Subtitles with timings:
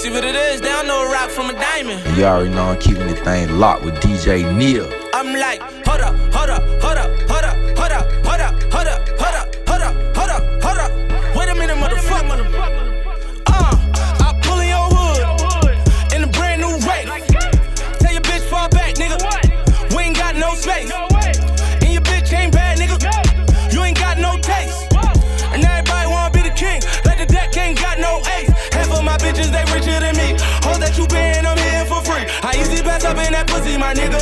[0.00, 2.16] See what it is, they don't know a rock from a diamond.
[2.16, 4.90] You already know I'm keeping the thing locked with DJ Neil.
[5.12, 7.29] I'm like, hold up, hold up, hold up,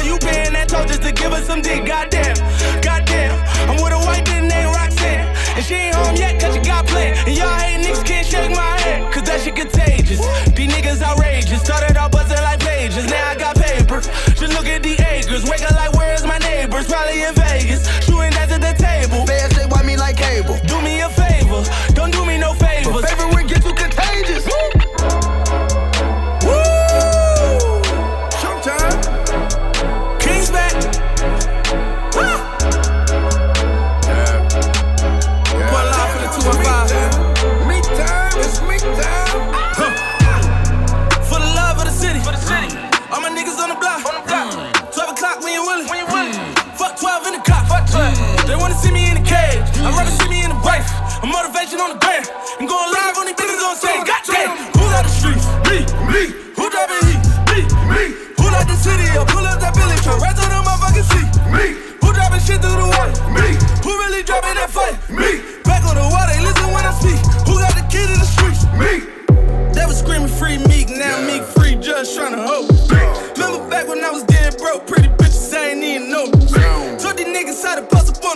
[0.04, 1.84] You paying that toll just to give us some dick.
[1.84, 2.36] Goddamn,
[2.80, 3.34] goddamn.
[3.68, 5.26] I'm with a white bitch named Roxanne.
[5.56, 7.18] And she ain't home yet, cause she got planned.
[7.26, 9.88] And y'all hate niggas can't shake my hand, cause that shit contagious.
[9.97, 9.97] These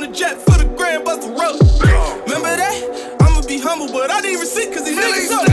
[0.03, 1.59] on the jet for the grand bust the road.
[2.27, 3.17] Remember that?
[3.21, 5.52] I'ma be humble, but I need receipt cause these niggas so.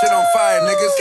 [0.00, 0.92] Shit on fire, niggas.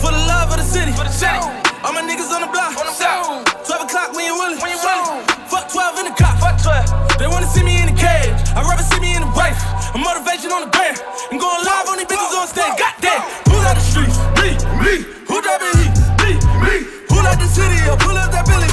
[0.00, 0.92] For the love of the city.
[0.92, 1.36] For the city.
[1.84, 2.72] All my niggas on the block.
[2.80, 3.44] On the block.
[3.66, 4.56] 12 o'clock when you willing.
[4.60, 5.24] When you willing.
[5.52, 6.40] Fuck 12 in the cop.
[6.40, 7.18] Fuck 12.
[7.20, 8.32] They wanna see me in the cage.
[8.56, 9.58] I'd rather see me in the wife.
[9.92, 10.96] A motivation on the band.
[11.28, 12.72] I'm going live on these bitches on stage.
[12.78, 13.20] Goddamn.
[13.52, 14.16] Who out the streets?
[14.40, 14.56] Me.
[14.80, 14.92] Me.
[15.28, 15.92] Who driving heat?
[16.24, 16.30] Me.
[16.64, 16.74] Me.
[17.12, 17.84] Who like the city?
[17.90, 18.68] Or pull up that Billy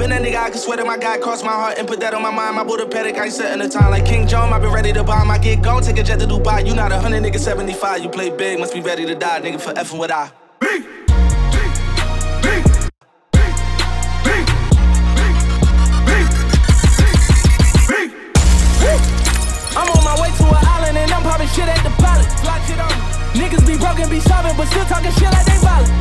[0.00, 2.14] been that nigga, I can swear that my guy crossed my heart and put that
[2.14, 2.56] on my mind.
[2.56, 4.50] My Buddha pedic, I ain't setting the time like King John.
[4.50, 6.66] I been ready to buy my gig, gon' take a jet to Dubai.
[6.66, 8.02] You not a hundred nigga, 75.
[8.02, 10.32] You play big, must be ready to die, nigga, for effing with I.
[19.76, 22.26] I'm on my way to an island and I'm popping shit at the pilot.
[23.36, 25.92] Niggas be broken, be starving, but still talking shit like they violent.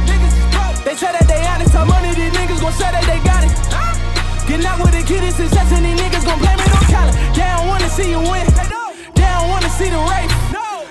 [0.85, 3.28] They say that they honest, how money these niggas gon' say that they got
[4.49, 7.13] Get out with the kid is success and these niggas gon' blame it on talent.
[7.37, 8.49] They don't wanna see you win.
[9.13, 10.33] They don't wanna see the race.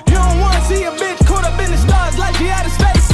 [0.07, 2.71] You don't wanna see a bitch caught up in the stars like she out of
[2.71, 3.11] space.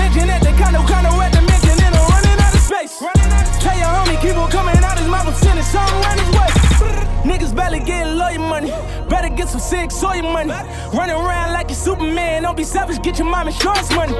[0.00, 2.96] Mention that they kinda kinda at the mention and I'm running out of space.
[3.60, 6.50] Tell your homie keep on coming out his mouth and sending something around his way.
[7.28, 8.72] Niggas barely getting lawyer money.
[9.10, 10.56] Better get some sick soy money.
[10.96, 12.44] Running around like you Superman.
[12.44, 14.16] Don't be selfish, get your mom insurance money.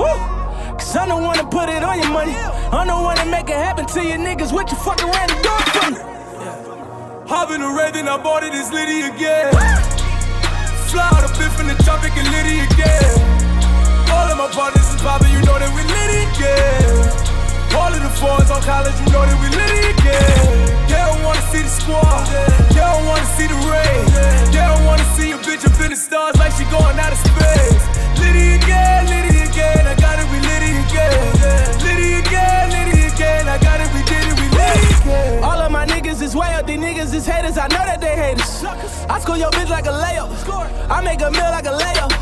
[0.00, 0.39] Woo!
[0.80, 2.32] Cause I don't wanna put it on your money.
[2.32, 4.50] I don't wanna make it happen to you niggas.
[4.50, 6.00] What you fucking ran the door for me?
[7.28, 9.52] Hop in the red, then I bought it, it's Liddy again.
[10.88, 13.12] Fly out a bit from the tropic and Liddy again.
[14.08, 16.96] All of my partners is poppin', you know that we Liddy again.
[17.76, 20.88] All of the fours on college, you know that we Liddy again.
[20.88, 22.24] They don't wanna see the squad,
[22.72, 24.04] they don't wanna see the rain.
[24.48, 27.20] They don't wanna see a bitch up in the stars like she going out of
[27.20, 27.84] space.
[28.16, 29.99] Again, Liddy again, I got it, we Liddy
[31.84, 35.44] Liddy again, Liddy again, I got it, we did it, we Liddy again.
[35.44, 37.58] All of my niggas is way up, these niggas is haters.
[37.58, 38.64] I know that they haters.
[39.08, 40.30] I score your bitch like a layup.
[40.90, 42.12] I make a meal like a layup.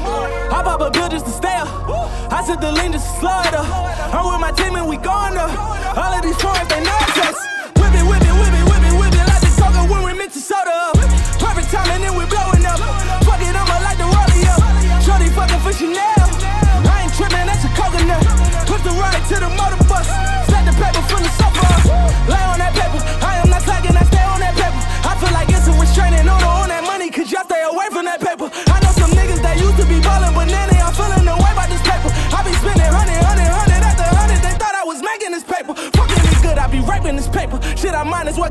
[0.53, 1.69] I pop a bill just to stay up.
[2.33, 3.67] I said the lean just to up.
[4.15, 5.51] I'm with my team and we going up.
[5.97, 7.48] All of these foreigns, they know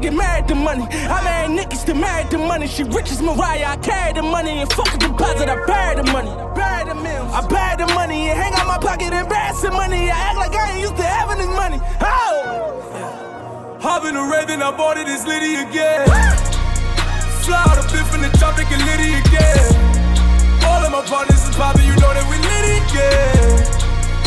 [0.04, 0.86] married to money.
[0.92, 2.68] I married niggas to married to money.
[2.68, 4.60] She rich as Mariah, I carry the money.
[4.62, 6.32] And fuck a deposit, I bury the money.
[6.56, 7.32] Bury the mills.
[7.34, 10.10] I bury the money and hang out my pocket, embarrassing money.
[10.10, 11.80] I act like I ain't used to having this money.
[12.02, 13.78] Oh!
[13.82, 16.06] Hop in the Raven, I bought it, it's Liddy again.
[17.46, 19.72] Fly out a bit in the tropic and Liddy again.
[20.66, 23.78] All of my partners is poppin', you know that we Liddy again.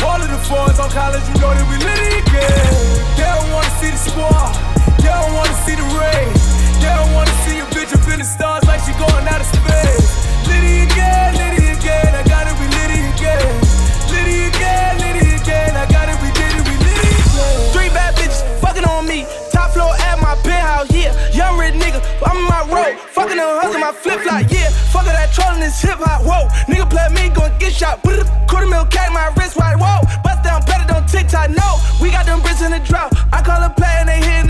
[0.01, 2.73] All of the fours on college, you know that we lit again.
[3.15, 4.49] They don't wanna see the squad,
[5.01, 6.29] they don't wanna see the rain.
[6.81, 9.49] They don't wanna see a bitch up in the stars like she going out of
[9.49, 10.07] space.
[10.47, 13.51] Litty again, Litty again, I got it, we Litty again.
[14.13, 17.73] Litty again, Litty again, I got it, we did we Litty again.
[17.73, 19.25] Three bad bitches fucking on me.
[19.51, 21.13] Top floor at my penthouse, yeah.
[21.33, 22.97] Young rich nigga, I'm in my road.
[23.11, 24.69] Fucking on hustle, my flip flop, yeah.
[24.93, 26.47] Fuck that trolling this hip hop, whoa.
[26.69, 28.01] Nigga play me, gon' get shot.
[28.01, 30.01] Quarter mil cat, my wrist wide, whoa.
[30.23, 31.79] Bust down, better don't TikTok, no.
[32.01, 33.13] We got them bricks in the drought.
[33.31, 34.40] I call a play and they hitting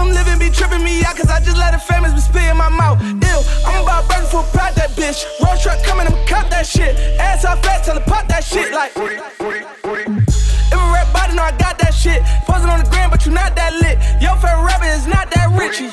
[0.00, 2.70] I'm living be tripping me out, cause I just let the famous be spitting my
[2.70, 3.02] mouth.
[3.04, 3.38] Ew,
[3.68, 5.20] I'm about burning for pride that bitch.
[5.44, 6.96] Road truck coming, I'm cop that shit.
[7.20, 8.92] Ass off fat, tell her pop that shit like.
[8.96, 12.22] If a rap body, know I got that shit.
[12.48, 14.00] Posing on the gram, but you not that lit.
[14.22, 15.92] Your favorite rapper is not that Richie.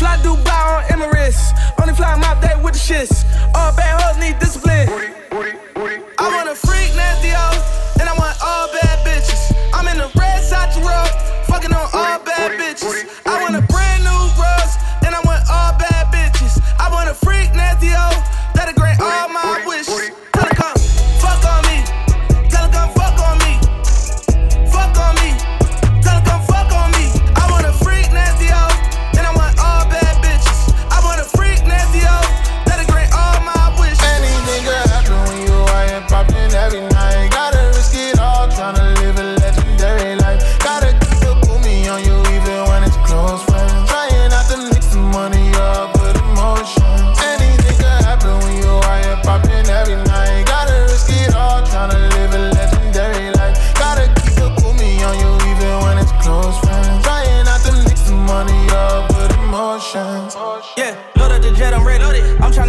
[0.00, 1.52] Fly Dubai on Emirates.
[1.80, 3.24] Only fly my day with the shits.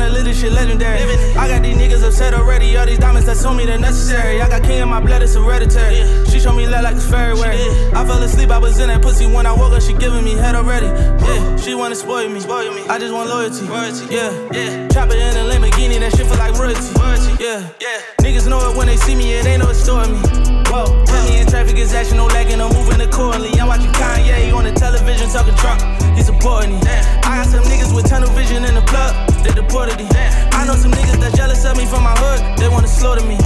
[0.06, 1.02] Tryna live this shit legendary.
[1.36, 2.76] I got these niggas upset already.
[2.78, 4.42] All these diamonds that me they're necessary.
[4.42, 5.96] I got king in my blood, it's hereditary.
[6.30, 7.58] She showed me love like it's February.
[7.94, 9.82] I fell asleep, I was in that pussy when I woke up.
[9.82, 10.88] She giving me head already.
[10.88, 12.40] Yeah, she wanna spoil me.
[12.40, 12.86] Spoil me.
[12.88, 13.66] I just want loyalty.
[14.14, 14.88] Yeah, yeah.
[14.90, 17.44] Chopper in a Lamborghini, that shit feel like royalty.
[17.44, 18.02] Yeah, yeah.
[18.20, 20.55] Niggas know it when they see me, it ain't no store me.
[20.76, 23.58] Whoa, put me in traffic, it's action, no lagging, I'm moving accordingly.
[23.62, 25.80] I'm watching Kanye on the television talking Trump.
[26.18, 26.82] He supporting me.
[27.24, 30.06] I got some niggas with tunnel vision in the plug, they deported me.
[30.12, 33.38] I know some niggas that jealous of me from my hood, they wanna slaughter me.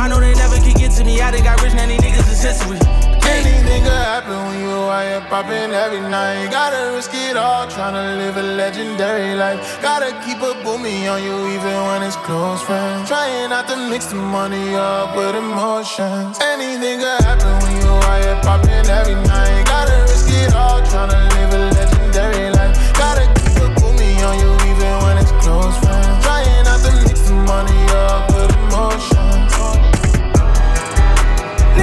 [0.00, 2.32] I know they never could get to me, I done got rich, now these niggas
[2.32, 3.07] is history.
[3.28, 6.50] Any could happen when you out here poppin' every night.
[6.50, 9.60] Gotta risk it all, tryna live a legendary life.
[9.82, 13.08] Gotta keep a boomy on you even when it's close friends.
[13.08, 16.38] Trying not to mix the money up with emotions.
[16.40, 19.64] Anything could happen when you out here poppin' every night.
[19.66, 22.76] Gotta risk it all, tryna live a legendary life.
[22.96, 26.24] Gotta keep a boomy on you even when it's close friends.
[26.24, 29.57] Trying not to mix the money up with emotions.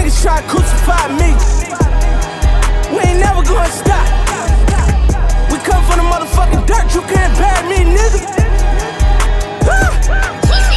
[0.05, 1.33] Niggas try to crucify me.
[2.93, 4.05] We ain't never gonna stop.
[5.49, 8.21] We come from the motherfucking dirt, you can't bury me, nigga.
[9.65, 9.89] Ah!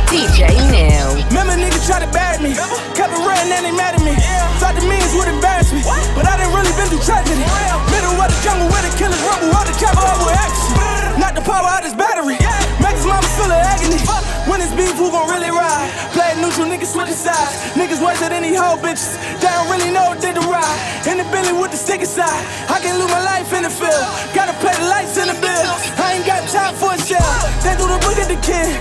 [0.08, 1.20] DJ Neil.
[1.28, 2.56] Remember niggas try to bury me.
[2.96, 4.16] Kept it real and they mad at me.
[4.64, 5.84] Thought the means would embarrass me.
[6.16, 7.44] But I didn't really been through tragedy.
[7.92, 9.52] Middle of the jungle where the killers rumble.
[9.52, 11.20] All the chopper with action.
[11.20, 12.40] Not the power out this battery.
[12.80, 14.00] Makes mama feel the agony.
[14.48, 15.90] When it's beef, who gon' really ride?
[16.16, 17.52] Play neutral, niggas switch sides.
[17.76, 19.18] Niggas worse than any hoe bitches.
[19.42, 20.78] They don't really know what they to ride.
[21.06, 22.42] In the Bentley with the stick side.
[22.70, 24.06] I can lose my life in the field.
[24.32, 25.72] Gotta pay the lights in the bill.
[26.00, 27.34] I ain't got time for a shell.
[27.60, 28.72] They do the book at the kid.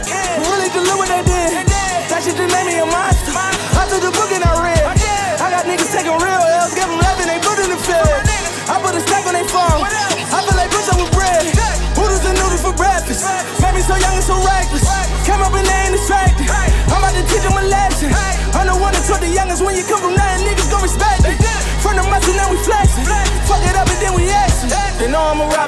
[0.46, 1.37] Really look what they did.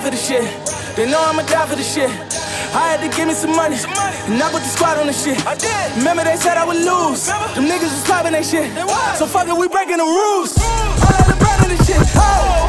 [0.01, 0.43] For the shit.
[0.95, 2.09] They know I'ma die for the shit.
[2.73, 4.15] I had to give me some money, some money.
[4.27, 5.37] and I put the squad on the shit.
[5.45, 5.97] I did.
[5.97, 7.25] Remember they said I would lose.
[7.27, 8.71] Them niggas was popping that shit.
[9.17, 10.57] So fuck it, we breaking the rules.
[10.57, 11.97] All out the bread in this shit.
[12.15, 12.68] Oh.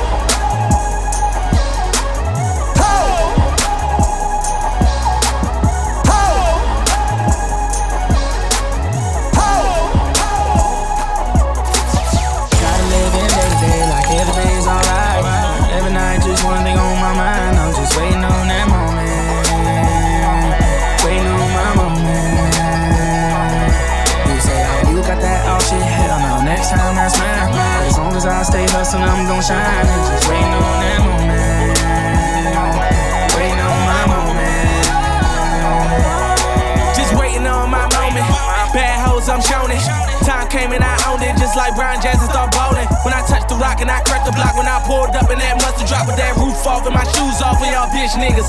[28.90, 29.86] Hustling, I'm gon' shine.
[29.86, 31.78] Just waiting on that moment.
[33.38, 34.82] Waiting on my moment.
[36.98, 38.26] Just waiting on my moment.
[38.74, 39.82] Bad hoes, I'm showing it.
[40.26, 42.86] Time came and I owned it, like Brian Jackson start bowling.
[43.02, 45.40] When I touched the rock and I cracked the block, when I pulled up and
[45.40, 48.48] that mustard drop with that roof off and my shoes off, and y'all bitch niggas.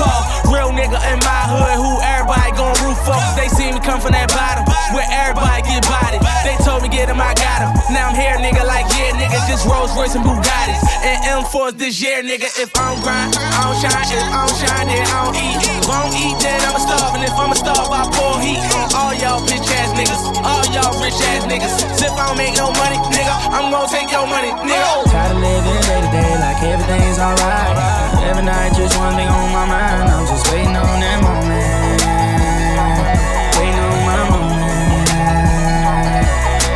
[0.00, 3.36] Off, real nigga in my hood, who everybody gon' roof off.
[3.36, 4.64] They see me come from that bottom,
[4.96, 6.18] where everybody get body.
[6.42, 7.70] They told me get him, I got him.
[7.92, 10.80] Now I'm here, nigga, like yeah, nigga, just Rolls Royce and Bugattis.
[11.04, 12.48] And M4s this year, nigga.
[12.56, 14.08] If I don't grind, I don't shine.
[14.08, 15.58] If I don't shine, then I don't eat.
[15.84, 17.14] Don't eat, then I'ma starve.
[17.14, 20.96] And if I'ma starve, I pour heat on all y'all bitch ass niggas, all y'all
[21.02, 21.74] rich ass niggas.
[22.00, 25.04] If make no money, nigga, I'm gon' take your money, nigga.
[25.12, 27.76] Try to live in day to day like everything's alright.
[28.24, 30.08] Every night, just one thing on my mind.
[30.08, 32.00] I'm just waiting on that moment.
[33.60, 35.12] Waiting on my moment.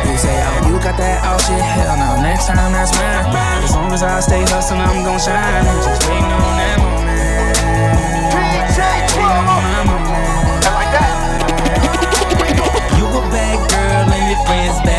[0.05, 1.57] You say, oh, you got that all shit.
[1.57, 3.25] Hell no, next time that's mine.
[3.65, 5.65] As long as I stay hustling, I'm gon' shine.
[5.65, 7.57] I'm just waiting on that moment.
[8.37, 10.13] Waiting on my moment.
[12.97, 14.94] You a bad girl and your friends bad.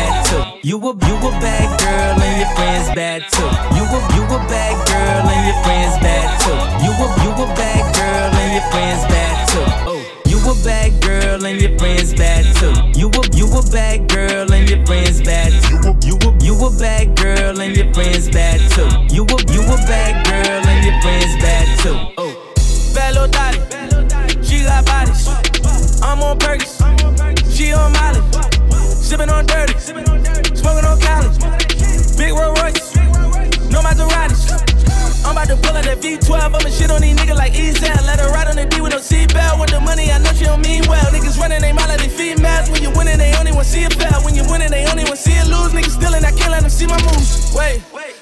[0.67, 3.47] You a you a bad girl and your friends bad too.
[3.71, 6.59] You a you a bad girl and your friends bad too.
[6.83, 9.63] You a you a bad girl and your friends bad too.
[9.87, 10.03] Oh.
[10.27, 12.75] You a bad girl and your friends bad too.
[12.99, 15.95] You a you a bad girl and your friends bad too.
[16.05, 18.91] You a you a bad girl and your friends bad too.
[19.15, 21.95] You a you a bad girl and your friends bad too.
[22.17, 22.35] Oh.
[22.93, 25.29] Little Dottie, she got bodies.
[26.03, 28.56] I'm on Perkins, she on Molly.
[35.97, 38.05] About to pull out that V12, I'ma shit on these niggas like Ezel.
[38.05, 39.59] Let her ride on the D with no seatbelt.
[39.59, 41.03] With the money, I know she don't mean well.
[41.11, 42.69] Niggas running they mouth like they females.
[42.69, 44.21] When you winning, they only wanna see it fail.
[44.23, 45.73] When you winning, they only wanna see it lose.
[45.73, 47.53] Niggas stealing, I can't let them see my moves.
[47.53, 47.81] Wait,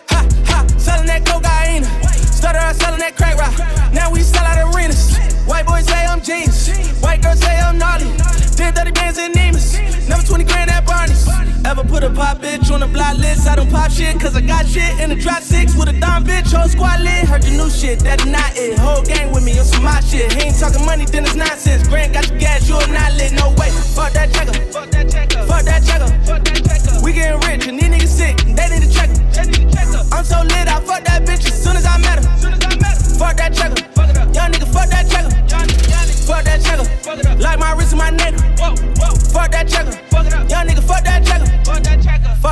[0.09, 1.83] ha, ha, selling that cocaine.
[2.31, 3.55] Started out selling that crack rock.
[3.91, 5.17] Now we sell out arenas.
[5.45, 6.69] White boys say I'm genius.
[7.01, 8.09] White girls say I'm naughty.
[8.55, 9.94] Did 30 bands in Neiman's.
[10.25, 11.27] Never 20 grand at Barney's.
[11.65, 13.47] Ever put a pop bitch on the block list?
[13.47, 16.25] I don't pop shit, cause I got shit in the drop six with a dumb
[16.25, 16.51] bitch.
[16.51, 17.29] Whole squad lit.
[17.29, 18.79] Heard the new shit, that is not it.
[18.79, 20.33] Whole gang with me on some my shit.
[20.33, 21.87] He ain't talking money, then it's nonsense.
[21.87, 23.33] Grant got the gas, you're not lit.
[23.33, 23.69] No way.
[23.93, 24.53] Fuck that checker.
[24.73, 25.45] Fuck that checker.
[25.45, 26.09] Fuck that checker.
[26.25, 27.03] Fuck.
[27.03, 28.37] We getting rich and these niggas sick.
[28.49, 29.13] They need a checker.
[30.09, 32.25] I'm so lit, I fuck that bitch as soon as I met her.
[33.21, 33.77] Fuck that checker.
[34.33, 35.29] Young nigga, fuck that checker.
[36.25, 37.37] Fuck that checker.
[37.37, 38.33] Like my wrist and my neck.
[39.29, 40.04] Fuck that checker.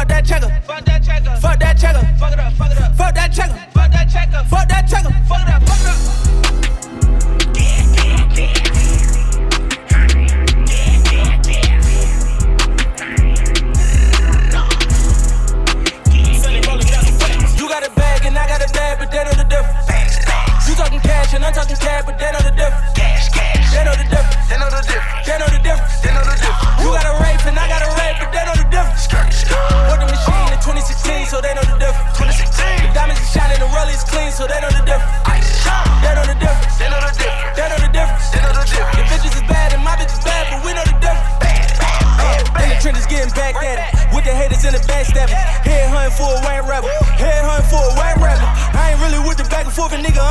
[0.03, 0.49] Fuck that checker.
[0.63, 1.37] Fuck that checker.
[1.39, 2.05] Fuck that checker.
[2.17, 4.43] Fuck that checker.
[4.49, 5.02] Fuck that checker.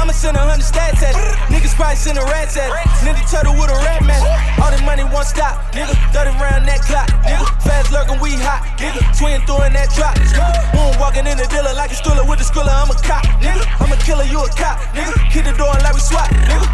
[0.03, 1.23] I'ma send a hundred stats at it.
[1.47, 2.75] Niggas probably sending rats at it.
[3.07, 4.19] Nigga turtle with a rat man.
[4.59, 5.63] All the money won't stop.
[5.71, 7.07] Nigga, 30 round that clock.
[7.23, 8.67] Nigga, fast lurking, we hot.
[8.83, 10.19] Nigga, twin throwing that drop.
[10.19, 12.75] Nigga, boom, walking in the dealer like a stroller with the stroller.
[12.75, 13.23] I'm a cop.
[13.39, 14.83] Nigga, I'm a killer, you a cop.
[14.91, 16.27] Nigga, Hit the door like we swap.
[16.51, 16.67] Nigga,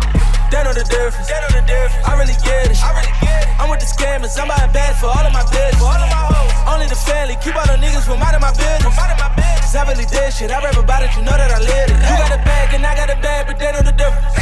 [0.48, 1.28] they know the difference.
[1.28, 2.08] Know the difference.
[2.08, 2.80] I really get it.
[2.80, 3.60] I really get it.
[3.60, 4.40] I'm with the scammers.
[4.40, 5.76] I'm buying bags for all of my business.
[5.76, 6.48] For all of my hoes.
[6.64, 7.36] Only the family.
[7.44, 8.88] Keep all the niggas from out of my business.
[8.88, 9.57] From out of my business.
[9.68, 10.48] Cause I really did shit.
[10.48, 11.12] I rap about it.
[11.12, 12.00] You know that I live it.
[12.00, 14.32] You got a bag and I got a bag, but they know the difference.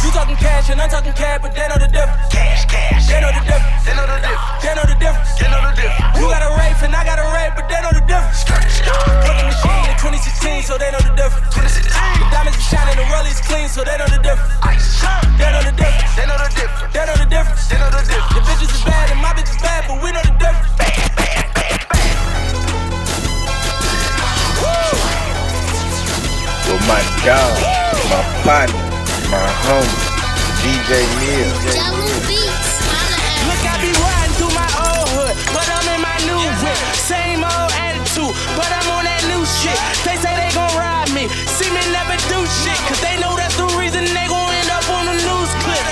[0.00, 2.32] You talking cash and I'm talking cash, but they know the difference.
[2.32, 3.04] Cash, cash.
[3.04, 3.84] They know the difference.
[3.84, 4.64] They know the difference.
[4.64, 5.28] They know the difference.
[5.36, 6.16] They know the difference.
[6.16, 8.48] You got a rape and I got a rape, but they know the difference.
[8.48, 11.52] The machine in 2016, so they know the difference.
[11.52, 11.92] 2016.
[11.92, 14.56] The diamonds are shining, the rollies clean, so they know the difference.
[15.36, 16.16] They know the difference.
[16.16, 16.96] They know the difference.
[16.96, 17.60] They know the difference.
[17.68, 18.32] They know the difference.
[18.32, 20.64] The bitches is bad and my bitch is bad, but we know the difference.
[20.72, 22.45] With
[26.86, 27.58] my dog,
[28.10, 28.78] my partner,
[29.26, 29.98] my homie,
[30.62, 31.50] DJ Neil.
[33.50, 36.78] Look, I be riding through my old hood, but I'm in my new whip.
[36.94, 39.74] Same old attitude, but I'm on that new shit.
[40.06, 41.26] They say they gon' ride me,
[41.58, 44.86] see me never do shit, cause they know that's the reason they gon' end up
[44.86, 45.86] on the news clip.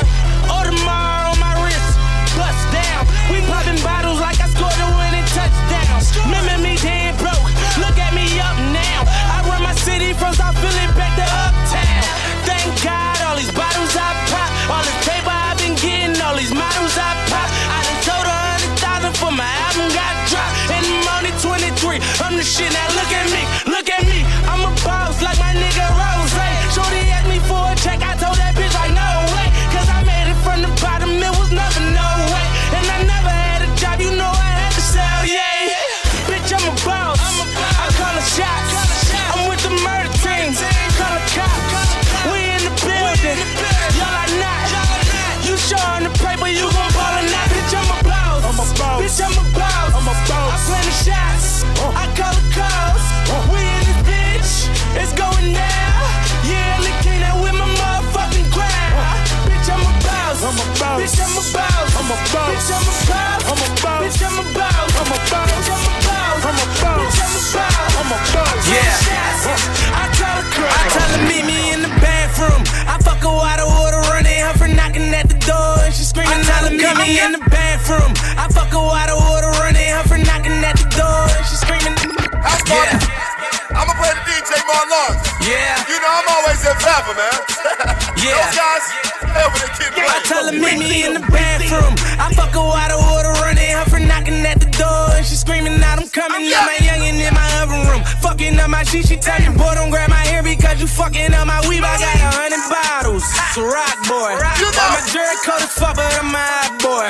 [0.47, 1.91] Oh, Audemars on my wrist,
[2.39, 3.03] bust down.
[3.35, 6.07] We popping bottles like I scored a winning touchdown.
[6.31, 7.51] Remember me dead broke,
[7.83, 9.03] look at me up now.
[9.35, 12.05] I feel it back to uptown.
[12.49, 16.53] Thank God, all these bottles I pop, all this paper I've been getting, all these
[16.53, 17.49] models I pop.
[17.49, 22.01] I done told a hundred thousand for my album got dropped, and I'm only 23.
[22.25, 22.94] I'm the shit, now
[60.45, 61.01] I'm a boss.
[61.01, 61.89] Bitch, I'm a boss.
[61.97, 62.53] I'm a boss.
[62.53, 63.49] Bitch, I'm a boss.
[63.49, 64.01] I'm a boss.
[64.05, 64.93] Bitch, I'm a boss.
[64.93, 65.49] I'm a boss.
[65.49, 66.45] Bitch, I'm a boss.
[66.45, 67.01] I'm a boss.
[67.01, 67.73] Bitch, I'm a.
[67.97, 68.35] I'm a.
[68.69, 69.05] Yeah.
[69.45, 72.61] I tell her, I tell her meet me in the bathroom.
[72.85, 76.05] I fuck her while the water running, her for knocking at the door and she
[76.05, 76.33] screaming.
[76.33, 78.13] I tell her meet me in the bathroom.
[78.37, 81.57] I fuck her while the water running, her for knocking at the door and she
[81.57, 81.97] screaming.
[82.45, 83.24] I'ma
[84.29, 85.13] DJ Marlon.
[85.45, 87.39] Yeah, You know I'm always in favor, man.
[88.25, 88.37] yeah.
[88.39, 88.85] Those guys,
[89.33, 90.29] hell with the kid I play.
[90.29, 91.95] tell her meet me in the bathroom.
[92.21, 93.34] I fuck her the water
[98.45, 99.07] fucking up my shit.
[99.07, 101.85] She tell me, boy, don't grab my hair because you fucking up my weave.
[101.85, 104.37] I got a hundred bottles, it's a rock boy.
[104.61, 104.85] You know.
[104.85, 107.07] I'm a jerk coat as fuck, but I'm a hot boy.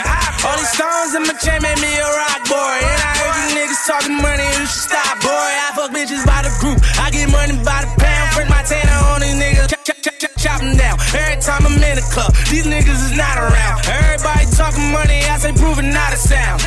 [0.46, 2.76] All these stones in my chain made me a rock boy.
[2.78, 5.50] And I heard you niggas talking money, you should stop, boy.
[5.58, 8.26] I fuck bitches by the group, I get money by the pound.
[8.35, 10.96] Print my tanner on these niggas, chop, chop, chop, chop, chop 'em down.
[11.14, 13.82] Every time I'm in the club, these niggas is not around.
[13.90, 16.62] Everybody talking money, I say proving not a sound.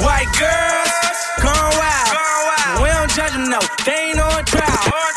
[0.00, 2.35] White girls, gone wild.
[2.82, 5.15] We don't judge them, no, they ain't on trial.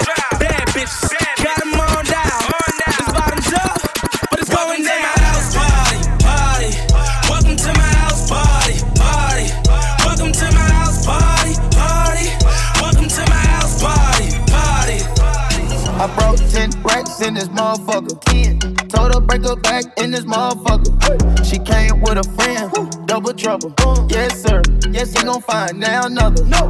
[16.84, 18.20] Racks in this motherfucker.
[18.22, 18.60] 10.
[18.90, 21.46] Told her break her back in this motherfucker.
[21.46, 23.74] She came with a friend, double trouble.
[24.10, 24.62] Yes, sir.
[24.92, 26.46] Yes, he gon' find now another.
[26.46, 26.70] No.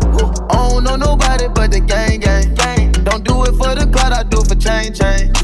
[0.50, 2.92] I don't know nobody but the gang, gang, gang.
[3.04, 5.36] Don't do it for the clout, I do it for change, change.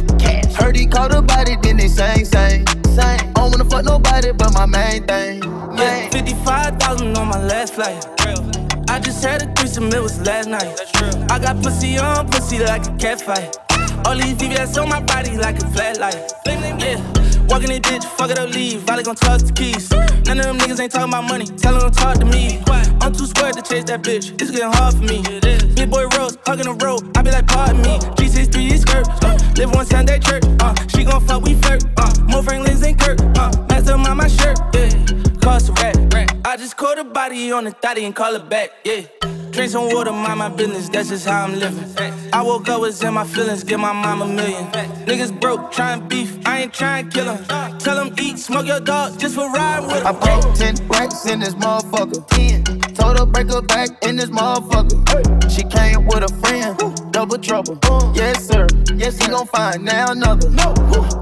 [0.55, 3.19] Heard he caught a body, then they sang, sang, sang.
[3.19, 5.43] I don't wanna fuck nobody but my main thing.
[5.43, 6.11] Yeah, Main.
[6.11, 8.05] 55,000 on my last flight.
[8.89, 10.79] I just had a threesome, it was last night.
[11.29, 13.57] I got pussy on pussy like a cat fight.
[14.05, 16.31] All these VVS on my body like a flat light.
[16.45, 17.01] Yeah,
[17.49, 18.81] walking in bitch, fuck it up, leave.
[18.81, 19.89] Valley gon' toss the keys.
[20.25, 22.61] None of them niggas ain't talking about money, tell them talk to me.
[23.01, 25.23] I'm too squared to chase that bitch, it's getting hard for me.
[25.75, 27.97] Big boy Rose, hugging the road, I be like, pardon me.
[28.17, 32.43] G63 skirt, uh, live one Sunday church, uh, she gon' fuck, we flirt, uh, more
[32.43, 34.89] Franklin's and Kirk, uh, mastermind my shirt, yeah,
[35.41, 36.35] cost a rat.
[36.45, 39.34] I just caught a body on the thotty and call it back, yeah.
[39.55, 41.85] Drink some water, mind my business, that's just how I'm living.
[42.33, 44.65] I woke up, was in my feelings, give my mom a million.
[45.07, 47.45] Niggas broke, tryin' beef, I ain't tryin' kill him.
[47.79, 51.39] Tell him eat, smoke your dog, just for riding with I broke 10 racks in
[51.39, 52.27] this motherfucker.
[52.27, 52.95] 10.
[52.95, 55.49] Told her break her back in this motherfucker.
[55.49, 57.79] She came with a friend, double trouble.
[58.13, 58.67] Yes, sir.
[58.97, 60.49] Yes, he gon' find now another.
[60.49, 60.73] No.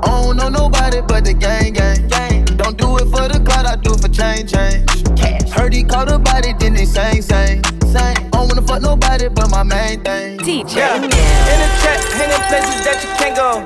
[0.03, 2.45] I don't know nobody but the gang, gang, gang.
[2.45, 4.85] Don't do it for the clout, I do it for change, change.
[5.17, 5.49] Cash.
[5.49, 8.17] Heard he caught a body, then they sang, sang, sang.
[8.17, 10.37] I don't wanna fuck nobody but my main thing.
[10.37, 13.65] DJ Yeah, in the trap, hanging places that you can't go.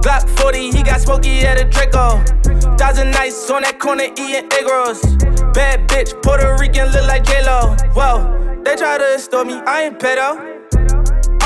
[0.00, 2.24] Glock 40, he got smoky at a Draco.
[2.76, 5.00] Thousand nights on that corner eating egg rolls.
[5.54, 7.76] Bad bitch, Puerto Rican look like J-Lo.
[7.94, 10.54] Whoa, they try to extort me, I ain't pedo.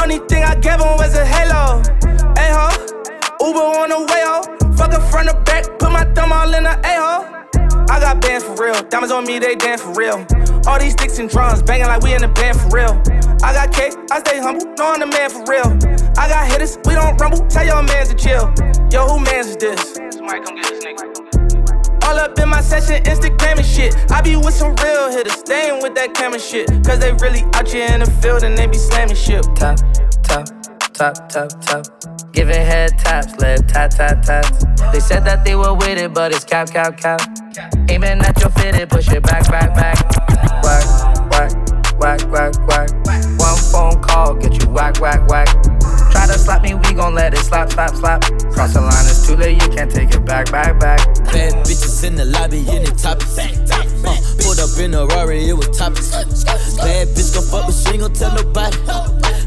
[0.02, 1.82] Only thing I gave him was a halo.
[2.48, 2.72] Hey ho,
[3.44, 4.40] Uber on the way ho.
[4.72, 7.28] Fuck her front to back, put my thumb all in the a ho.
[7.92, 10.24] I got bands for real, diamonds on me, they dance for real.
[10.66, 12.96] All these sticks and drums, banging like we in the band for real.
[13.44, 15.76] I got cake, I stay humble, know I'm the man for real.
[16.16, 18.48] I got hitters, we don't rumble, tell your mans to chill.
[18.88, 20.00] Yo, who mans is this?
[20.16, 22.08] Somebody come get this nigga.
[22.08, 23.92] All up in my session, Instagram and shit.
[24.10, 26.66] I be with some real hitters, staying with that camera shit.
[26.88, 29.44] Cause they really out here in the field and they be slamming shit.
[29.54, 29.76] top,
[30.22, 30.48] top,
[30.98, 31.86] top, top, top.
[32.32, 34.64] Giving head taps, lip tap, tap, taps.
[34.92, 37.20] They said that they were with it, but it's cap, cap, cap.
[37.88, 39.96] Aiming at your fitted, push it back, back, back.
[40.64, 41.52] Whack, whack,
[42.00, 42.90] whack, whack, whack.
[43.38, 45.48] One phone call, get you whack, whack, whack.
[46.28, 48.20] Try to slap me, we gon' let it slap, slap, slap.
[48.52, 51.00] Cross the line, it's too late, you can't take it back, back, back.
[51.32, 53.16] Bad bitches in the lobby in the top.
[54.04, 54.12] Uh,
[54.44, 55.94] pulled up in a Rari, it was top.
[56.84, 58.76] Bad bitch gon' fuck, but she ain't gon' tell nobody.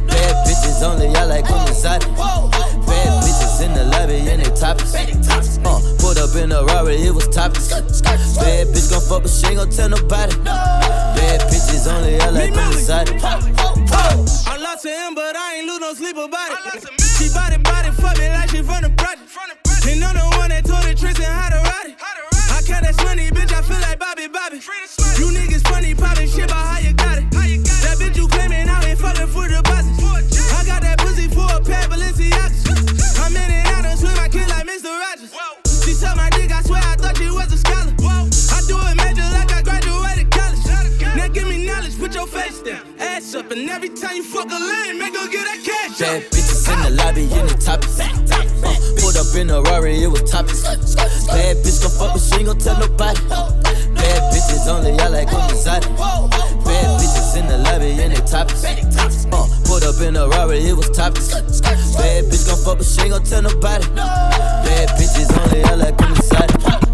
[0.10, 2.10] Bad bitches only, y'all like I'm exotic.
[2.18, 4.98] Bad bitches in the lobby and they topless.
[5.62, 7.70] Uh, pulled up in a Rari, it was topless.
[8.02, 10.34] Bad bitch gon' fuck, but she ain't gon' tell nobody.
[10.42, 13.22] Bad bitches only I like I'm exotic.
[13.22, 17.02] I lost to him, but I ain't lose no sleep about it.
[17.20, 19.28] She body body fuck me like she from the project.
[19.84, 21.96] And I'm the one that told the tricks and how to ride it.
[22.00, 24.64] I count that money, bitch, I feel like Bobby Bobby.
[25.20, 25.51] You niggas
[43.32, 46.00] ass up, and every time you fuck a lane, make her get that cash.
[46.00, 48.00] Bad bitches in the lobby in the topless.
[48.00, 50.64] Uh, pulled up in a Rari, it was topless.
[51.28, 53.20] Bad bitch gon' fuck, but she ain't gon' tell nobody.
[53.30, 55.90] Bad bitches only I like I'm exotic.
[55.98, 58.66] Bad bitches in the lobby and they topless.
[59.32, 61.32] Uh, pulled up in a Rari, it was topless.
[61.32, 63.86] Bad bitch gon' fuck, but she ain't gon' tell nobody.
[63.96, 66.91] Bad bitches only I like I'm exotic.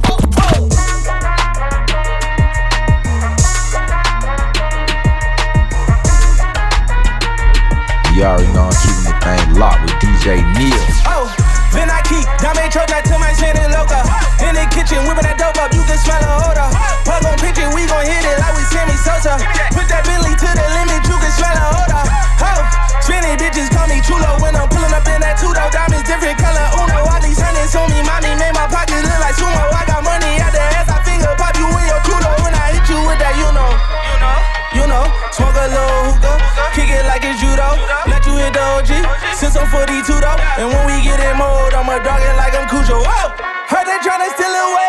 [10.28, 10.76] DJ Neil.
[11.08, 11.32] Oh,
[11.72, 14.04] then I keep Dame Troja to my Santa Loca.
[14.44, 16.68] In the kitchen, whipping that dope up, you can smell the odor.
[17.08, 19.40] Plug on pitch it, we gon' hit it like we Sammy Sosa.
[19.72, 22.04] Put that Bentley to the limit, you can smell the odor.
[22.44, 22.60] Oh,
[23.00, 25.72] spinning bitches call me chulo when I'm pulling up in that two though.
[25.72, 27.08] Diamonds different color, uno.
[27.08, 29.64] All these hundreds on me, mommy made my pocket look like sumo.
[29.64, 32.76] I got money out the ass, I finger pop you in your kudo when I
[32.76, 33.72] hit you with that, you know.
[34.12, 34.36] You know.
[34.76, 36.36] You know, smoke a little hookah,
[36.76, 38.07] kick it like it's judo.
[38.48, 39.04] Hit the OG,
[39.36, 40.40] since I'm 42 though.
[40.56, 43.04] And when we get in mode, I'ma dog it like I'm Cujo.
[43.04, 43.28] Oh,
[43.68, 44.87] heard they tryna steal away,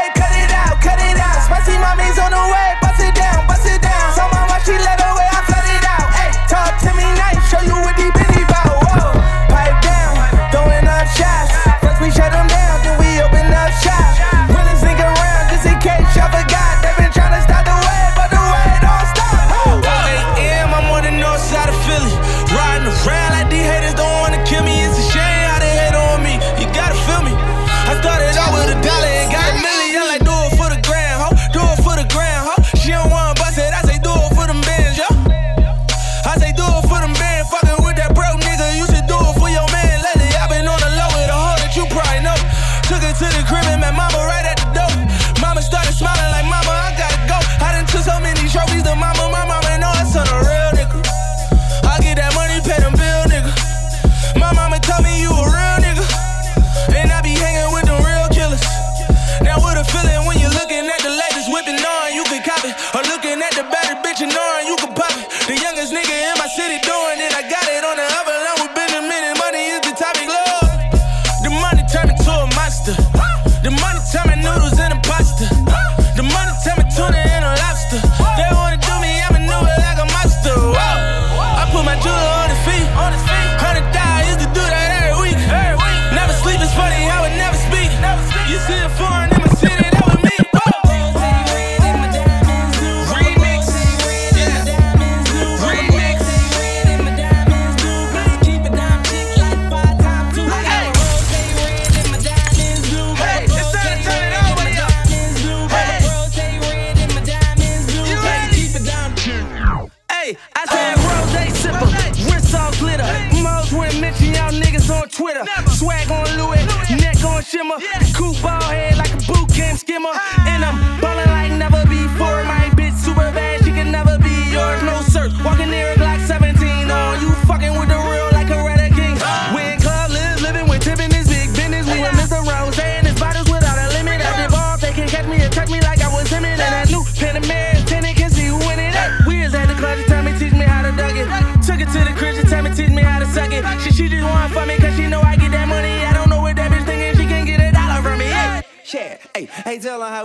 [64.27, 64.78] knowing you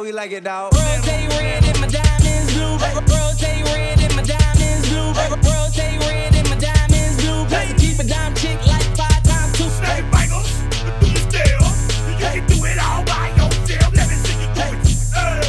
[0.03, 0.73] we like it, dog.
[0.73, 2.75] Rose red in my diamonds blue.
[2.75, 5.13] Rose red in my diamonds blue.
[5.13, 7.45] Rose red in my diamonds blue.
[7.45, 9.69] Plus to keep a dime chick like five times two.
[9.79, 10.51] Snake bangers,
[10.99, 11.63] do you still?
[12.11, 13.95] You can do it all by yourself.
[13.95, 14.83] Let me see you do it.
[15.15, 15.39] Uh,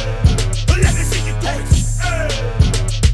[0.79, 1.67] let me see you do it.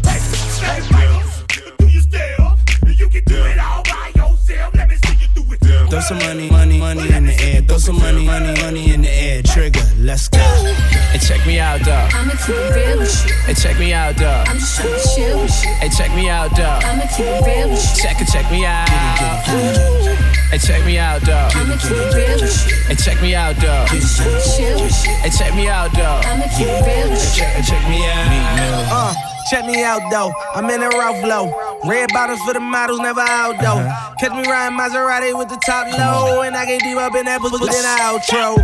[0.06, 1.34] Hey, snake bangers,
[1.80, 2.54] do you still?
[2.86, 4.76] You can do it all by yourself.
[4.76, 5.90] Let me see you do it.
[5.90, 7.62] Throw some money, money, money in the air.
[7.64, 9.42] Throw some money, money, money in the air.
[9.42, 10.91] Trigger, let's go.
[11.12, 12.10] Hey, check me out, dog.
[12.14, 13.36] I'ma keep it real with you.
[13.44, 14.48] Hey, check me out, dog.
[14.48, 15.74] I'm just tryna chill with you.
[15.84, 16.84] Hey, check me out, dog.
[16.86, 18.02] I'ma keep it real with you.
[18.02, 18.88] Check it, check me out.
[18.88, 21.52] Hey, check me out, dog.
[21.54, 22.76] I'ma keep it real with you.
[22.88, 23.90] Hey, check me out, dog.
[23.90, 25.12] Chill with you.
[25.20, 26.24] Hey, check me out, dog.
[26.24, 27.44] I'ma keep it real with you.
[27.44, 28.88] Check, and check me out.
[28.88, 29.14] Uh,
[29.52, 30.32] check me out though.
[30.56, 31.52] I'm in a Ralph low.
[31.84, 33.84] Red bottoms for the models, never out though.
[34.16, 37.42] Catch me riding Maserati with the top low, and I get deep up in that
[37.42, 38.56] pussy in the outro.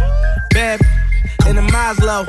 [0.54, 0.80] Bad
[1.48, 2.26] in the Maslow.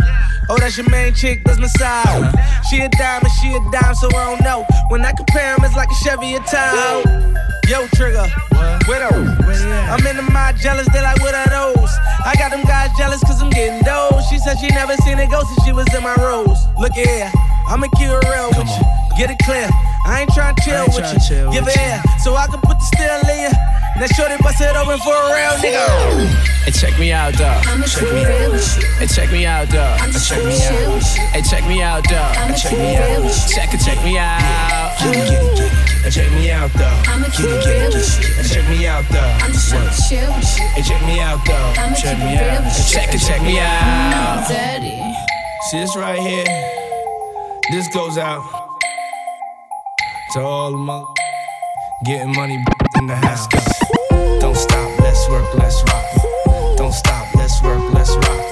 [0.49, 2.33] Oh, that's your main chick, that's my side.
[2.71, 4.65] She a diamond, she a dime, so I don't know.
[4.89, 7.03] When I compare 'em, it's like a Chevy or Tahoe.
[7.69, 8.25] Yo, Trigger,
[8.89, 9.13] widow.
[9.93, 11.93] I'm in the mind jealous, they like, what are those?
[12.25, 14.25] I got them guys jealous cause I'm getting those.
[14.29, 16.61] She said she never seen a ghost since she was in my rose.
[16.79, 17.33] Look at here,
[17.69, 18.85] I'ma keep it real with you.
[19.19, 19.69] Get it clear,
[20.09, 21.21] I ain't tryna chill ain't with you.
[21.21, 23.53] chill Give with it air, so I can put the steel in you.
[24.01, 25.85] Now shorty bust it open for a real nigga.
[26.65, 27.61] Hey, check me out, dog.
[27.69, 28.53] I'ma Check keep me out.
[28.53, 28.89] with you.
[28.97, 30.01] Hey, check me out, dog.
[30.01, 30.95] I'm just Check me out.
[30.97, 31.05] with.
[31.13, 32.37] Hey, check me out, dog.
[32.41, 33.21] I'ma Check keep me out.
[33.53, 34.97] Check it, check me out.
[34.97, 35.73] Get it, get it, get it.
[36.01, 37.05] Hey, check me out, dog.
[37.05, 39.43] I'ma keep it real with check me out, dog.
[39.45, 40.57] I'm just tryna chill with.
[40.73, 41.77] Hey, check me out, dog.
[41.77, 42.65] I'ma Check keep me out.
[42.65, 42.89] with.
[42.89, 44.49] Check it, check me out.
[44.49, 45.05] Daddy.
[45.69, 46.49] See this right here?
[47.71, 48.58] This goes out
[50.33, 51.07] to all the mother
[52.05, 52.63] getting money
[52.99, 53.47] in the house.
[54.41, 56.77] Don't stop, let's work, let's rock.
[56.77, 58.49] Don't stop, let's work, let's rock.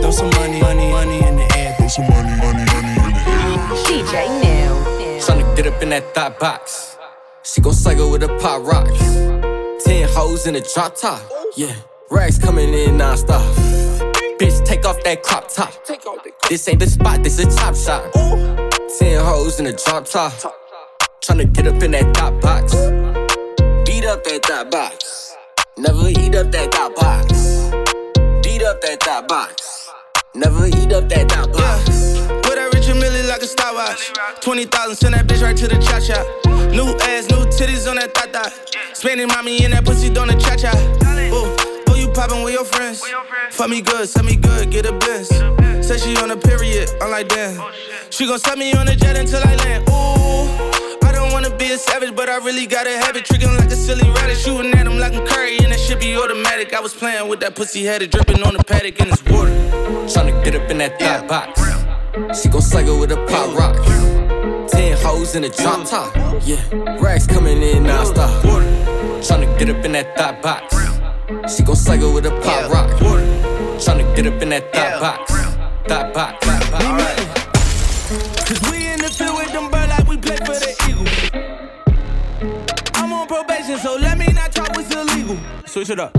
[0.00, 1.74] Throw some money, money, money in the air.
[1.76, 3.68] Throw some money, money, money in the air.
[3.84, 5.20] DJ Neil.
[5.20, 6.96] Tryna get up in that thought box.
[7.42, 8.98] She gon' cycle with a pop rocks.
[9.84, 11.20] Ten hoes in a drop top.
[11.56, 11.74] Yeah,
[12.10, 13.42] rags coming in non-stop.
[14.38, 15.72] Bitch, take off that crop top.
[16.48, 18.10] This ain't the spot, this a top shot.
[18.98, 20.59] Ten hoes in a drop top.
[21.22, 22.72] Tryna get up in that thought box.
[23.84, 25.36] Beat up that thought box.
[25.76, 27.28] Never eat up that thought box.
[28.42, 29.90] Beat up that thought box.
[30.34, 32.16] Never eat up that thought box.
[32.16, 32.36] Yeah.
[32.36, 34.12] With that Richard Mille like a stopwatch.
[34.40, 36.24] 20,000, send that bitch right to the cha cha.
[36.72, 38.50] New ass, new titties on that thot thot.
[38.96, 40.72] Spending mommy in that pussy doing the cha cha.
[41.36, 41.54] Ooh,
[41.88, 43.04] oh, you poppin' with your friends.
[43.50, 45.28] Fuck me good, send me good, get a Benz.
[45.86, 47.60] Say she on a period, I'm like, damn.
[48.08, 49.88] She gon' set me on a jet until I land.
[49.88, 50.89] Ooh, I
[51.20, 53.24] don't wanna be a savage, but I really gotta have it.
[53.24, 56.16] Trickin' like a silly rabbit, shooting at him like I'm Curry, and that shit be
[56.16, 56.72] automatic.
[56.72, 59.50] I was playing with that pussy headed, dripping on the paddock in this water.
[60.12, 61.60] Tryna get up in that thought box.
[62.40, 63.76] She gon' cycle with a pop rock.
[64.70, 66.14] Ten hoes in a drop top.
[66.42, 66.62] Yeah,
[66.98, 68.30] rags coming in non-stop.
[69.26, 70.74] Tryna get up in that thought box.
[71.54, 72.90] She gon' cycle with a pop rock.
[73.84, 75.32] Tryna get up in that thought box.
[75.86, 76.46] Thought box.
[76.46, 77.20] Thought box.
[78.48, 79.70] Cause we in the field with them
[83.30, 85.38] probation, so let me not talk what's illegal.
[85.64, 86.12] Switch it up.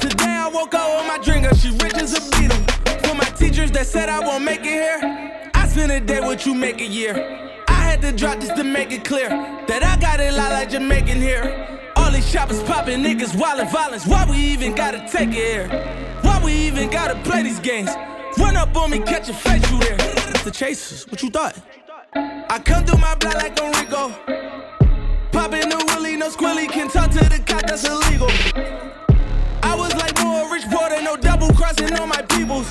[0.00, 2.58] Today I woke up with my drinker, she rich as a beetle.
[3.04, 4.98] For my teachers that said I won't make it here,
[5.54, 7.14] I spend a day what you make a year.
[7.68, 10.68] I had to drop this to make it clear that I got it lot like
[10.68, 11.44] Jamaican here.
[11.94, 14.04] All these shoppers popping, niggas wildin' violence.
[14.04, 15.68] Why we even gotta take it here?
[16.22, 17.90] Why we even gotta play these games?
[18.36, 19.96] Run up on me, catch a face, you there.
[20.42, 21.56] The chasers, what you thought?
[22.14, 24.65] I come through my block like I'm
[26.26, 28.28] no squilly, can talk to the cop, that's illegal.
[29.62, 32.68] I was like more rich brother, no double crossing on my peoples.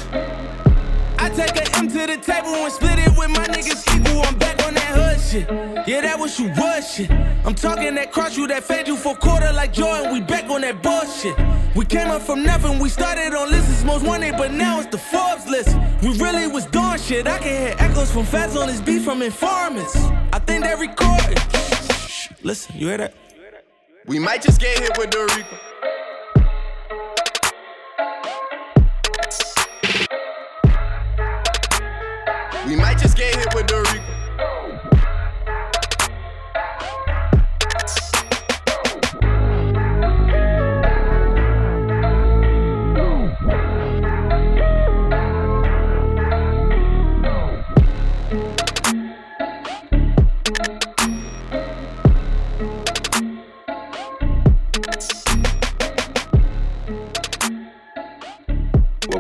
[1.18, 4.22] I take a M to the table and split it with my niggas equal.
[4.24, 5.48] I'm back on that hood shit.
[5.88, 7.10] Yeah, that was you was shit.
[7.46, 10.12] I'm talking that cross you, that fade you for quarter like Jordan.
[10.12, 11.36] We back on that bullshit.
[11.76, 12.80] We came up from nothing.
[12.80, 15.78] We started on lists most wanted, but now it's the Forbes list.
[16.02, 17.28] We really was doing shit.
[17.28, 19.96] I can hear echoes from fans on this beat from informants.
[20.34, 21.40] I think they recorded.
[22.44, 23.25] Listen, you hear that?
[24.08, 25.58] We might just get hit with the Rico.
[32.68, 33.85] We might just get hit with the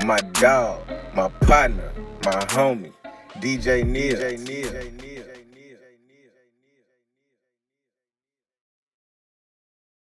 [0.06, 0.80] my dog,
[1.16, 1.92] my partner,
[2.26, 2.94] my homie,
[3.40, 4.16] DJ Neil.
[4.16, 5.25] DJ Neil.